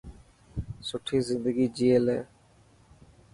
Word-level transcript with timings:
سٺي 0.87 1.17
زندگي 1.29 1.67
جئي 1.77 1.97
لي. 2.05 2.19